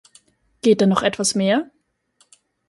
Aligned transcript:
Geht 0.63 0.81
da 0.81 0.87
noch 0.87 1.03
etwas 1.03 1.35
mehr? 1.35 1.69